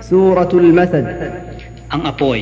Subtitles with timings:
[0.00, 1.06] سورة المسد
[1.90, 2.40] Ang apoy.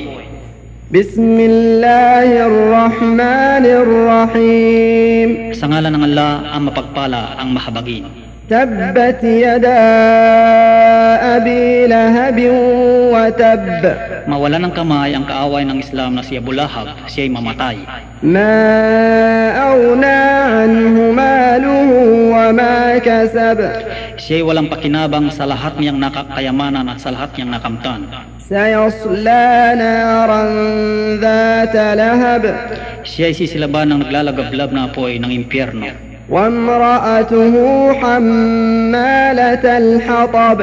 [0.92, 8.04] بسم الله الرحمن الرحيم Sa ngalan ng Allah, ang mapagpala, ang mahabagin.
[8.48, 9.80] تبت يدا
[11.36, 12.38] أبي لهب
[13.12, 13.82] وتب
[14.28, 17.76] Mawala ng kamay ang kaaway ng Islam na si Abu Lahab, siya'y mamatay.
[18.22, 18.60] ما
[19.72, 20.20] أغنى
[20.52, 21.90] عنه ماله
[22.34, 23.58] وما كسب
[24.19, 28.01] Siya'y walang pakinabang sa lahat niyang nakakayamanan at sa lahat niyang nakamtan.
[28.43, 30.43] سيصلى نارا
[31.23, 32.43] ذات لهب
[33.03, 35.87] Siya'y sisilaban ng naglalagablab na apoy ng impyerno.
[36.29, 37.53] وامرأته
[37.99, 40.59] حمالة الحطب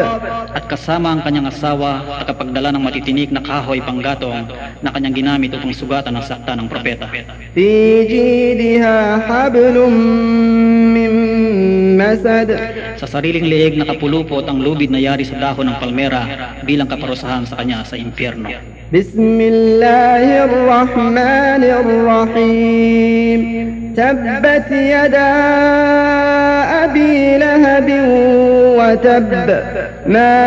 [0.50, 4.48] At kasama ang kanyang asawa at kapagdala ng matitinik na kahoy panggatong
[4.80, 7.06] na kanyang ginamit upang sugatan ang sakta ng propeta.
[7.54, 9.76] في جيدها حبل
[12.15, 12.49] مسد
[12.95, 16.23] Sa sariling leeg nakapulupot ang lubid na yari sa dahon ng palmera
[16.63, 18.47] bilang kaparusahan sa kanya sa impyerno.
[18.93, 23.39] بسم الله الرحمن الرحيم
[23.97, 25.33] تبت يدا
[26.83, 27.89] أبي لهب
[28.77, 29.31] وتب
[30.07, 30.37] ما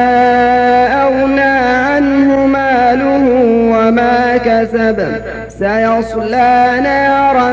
[1.05, 1.55] أغنى
[1.91, 3.25] عنه ماله
[3.75, 4.99] وما كسب
[5.49, 7.51] سيصلى نارا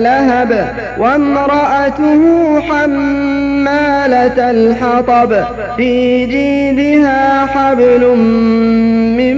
[0.00, 0.68] لهب
[0.98, 2.22] وامرأته
[2.60, 5.44] حمالة الحطب
[5.76, 8.16] في جيدها حبل
[9.16, 9.36] من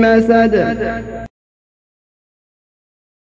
[0.00, 0.76] مسد.